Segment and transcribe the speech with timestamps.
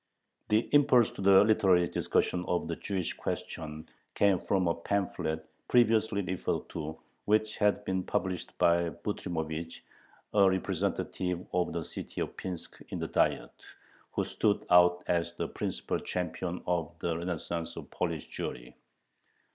[0.49, 6.23] The impulse to the literary discussion of the Jewish question came from a pamphlet previously
[6.23, 9.81] referred to, which had been published by Butrymovich,
[10.33, 13.53] a representative of the city of Pinsk in the Diet,
[14.13, 18.73] who stood out as the principal champion of the renaissance of Polish Jewry.